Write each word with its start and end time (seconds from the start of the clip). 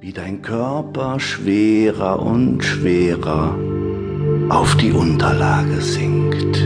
wie 0.00 0.12
dein 0.12 0.40
Körper 0.40 1.20
schwerer 1.20 2.22
und 2.22 2.64
schwerer 2.64 3.54
auf 4.48 4.74
die 4.76 4.92
Unterlage 4.92 5.78
sinkt. 5.82 6.56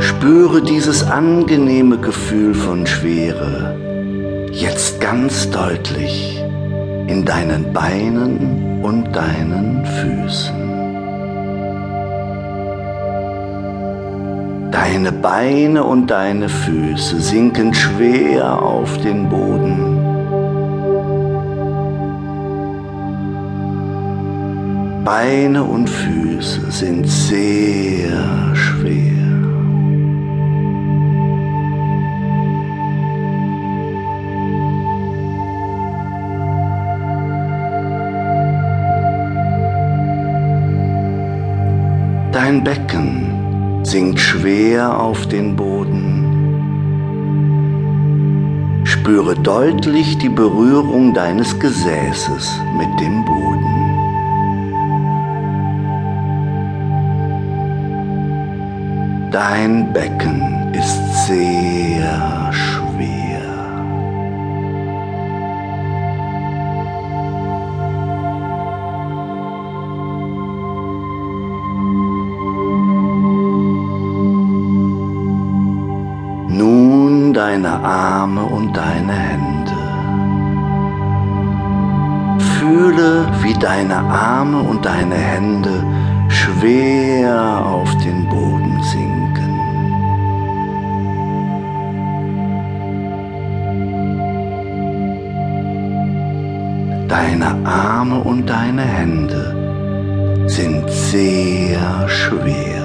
Spüre 0.00 0.60
dieses 0.60 1.04
angenehme 1.04 1.98
Gefühl 1.98 2.52
von 2.52 2.84
Schwere 2.84 3.78
jetzt 4.50 5.00
ganz 5.00 5.48
deutlich 5.50 6.42
in 7.06 7.24
deinen 7.24 7.72
Beinen 7.72 8.82
und 8.82 9.14
deinen 9.14 9.84
Füßen. 9.84 10.66
Deine 14.70 15.12
Beine 15.12 15.84
und 15.84 16.08
deine 16.08 16.48
Füße 16.48 17.20
sinken 17.20 17.72
schwer 17.74 18.60
auf 18.62 18.98
den 18.98 19.28
Boden. 19.28 19.96
Beine 25.04 25.62
und 25.62 25.88
Füße 25.88 26.70
sind 26.70 27.06
sehr 27.08 28.54
schwer. 28.54 29.25
Dein 42.46 42.62
Becken 42.62 43.82
sinkt 43.82 44.20
schwer 44.20 45.00
auf 45.00 45.26
den 45.26 45.56
Boden. 45.56 46.22
Spüre 48.84 49.34
deutlich 49.34 50.16
die 50.18 50.28
Berührung 50.28 51.12
deines 51.12 51.58
Gesäßes 51.58 52.60
mit 52.78 53.00
dem 53.00 53.24
Boden. 53.24 53.74
Dein 59.32 59.92
Becken 59.92 60.72
ist 60.72 61.26
sehr 61.26 62.45
deine 77.46 77.78
Arme 77.84 78.44
und 78.44 78.76
deine 78.76 79.12
Hände. 79.12 79.78
Fühle, 82.58 83.28
wie 83.42 83.54
deine 83.54 83.98
Arme 83.98 84.58
und 84.58 84.84
deine 84.84 85.14
Hände 85.14 85.84
schwer 86.28 87.64
auf 87.64 87.90
den 87.98 88.28
Boden 88.28 88.82
sinken. 88.92 89.52
Deine 97.06 97.50
Arme 97.64 98.18
und 98.24 98.44
deine 98.50 98.82
Hände 98.82 100.48
sind 100.48 100.90
sehr 100.90 102.08
schwer. 102.08 102.75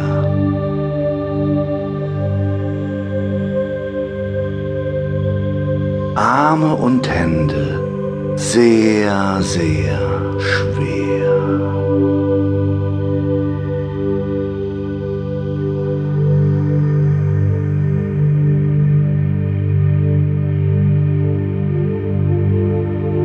Arme 6.31 6.73
und 6.75 7.09
Hände 7.09 8.33
sehr, 8.37 9.41
sehr 9.41 9.99
schwer. 10.39 11.33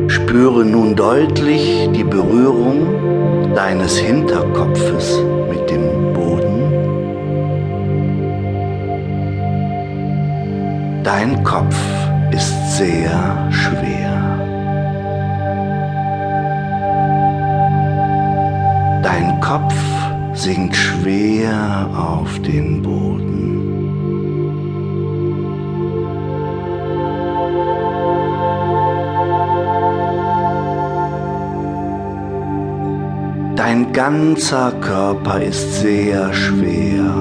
Spüre 0.08 0.64
nun 0.64 0.96
deutlich 0.96 1.88
die 1.92 2.02
Berührung 2.02 3.54
deines 3.54 3.98
Hinterkopfes 3.98 5.20
mit 5.48 5.70
dem 5.70 6.12
Boden. 6.12 6.60
Dein 11.04 11.44
Kopf 11.44 11.76
ist 12.32 12.76
sehr 12.76 13.48
schwer. 13.50 14.22
Dein 19.03 19.41
Kopf 19.41 19.75
sinkt 20.34 20.76
schwer 20.76 21.88
auf 21.97 22.38
den 22.41 22.82
Boden. 22.82 23.36
Dein 33.56 33.92
ganzer 33.92 34.72
Körper 34.81 35.41
ist 35.41 35.81
sehr 35.81 36.32
schwer. 36.32 37.12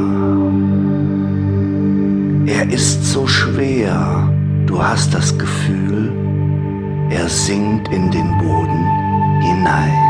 Er 2.46 2.70
ist 2.72 3.04
so 3.06 3.26
schwer, 3.26 4.30
du 4.66 4.81
hast 4.81 5.14
das 5.14 5.38
Gefühl, 5.38 6.12
er 7.09 7.30
sinkt 7.30 7.88
in 7.90 8.12
den 8.12 8.38
Boden 8.38 8.84
hinein. 9.42 10.06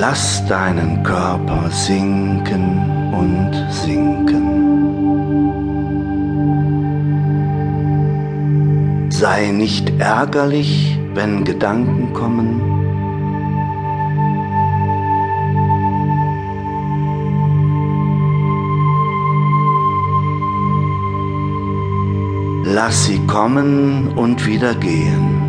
Lass 0.00 0.46
deinen 0.46 1.02
Körper 1.02 1.70
sinken 1.70 2.78
und 3.12 3.52
sinken. 3.70 4.48
Sei 9.10 9.50
nicht 9.50 9.90
ärgerlich, 9.98 10.96
wenn 11.14 11.44
Gedanken 11.44 12.12
kommen. 12.12 12.67
Lass 22.74 23.06
sie 23.06 23.18
kommen 23.26 24.08
und 24.08 24.44
wieder 24.44 24.74
gehen, 24.74 25.40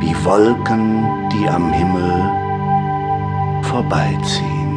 wie 0.00 0.14
Wolken, 0.26 1.04
die 1.32 1.48
am 1.48 1.72
Himmel 1.72 2.30
vorbeiziehen. 3.62 4.72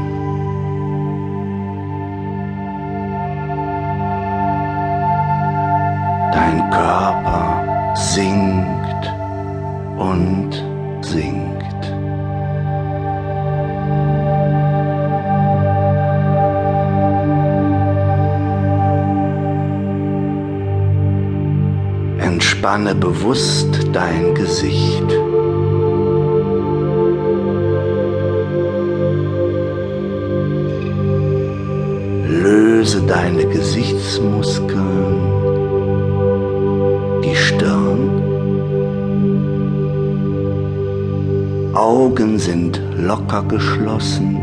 Dein 6.31 6.69
Körper 6.71 7.93
sinkt 7.95 9.13
und 9.97 10.64
Entspanne 22.25 22.95
bewusst 22.95 23.67
dein 23.93 24.33
Gesicht. 24.33 25.07
Löse 32.27 33.03
deine 33.03 33.45
Gesichtsmuskeln, 33.45 35.21
die 37.23 37.35
Stirn. 37.35 38.09
Augen 41.75 42.39
sind 42.39 42.81
locker 42.97 43.43
geschlossen. 43.43 44.39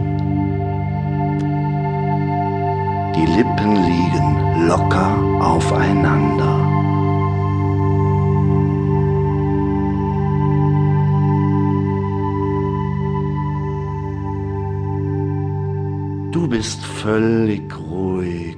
Die 3.16 3.26
Lippen 3.26 3.74
liegen 3.74 4.68
locker 4.68 5.18
aufeinander. 5.40 6.81
Du 16.32 16.48
bist 16.48 16.82
völlig 16.82 17.72
ruhig. 17.78 18.56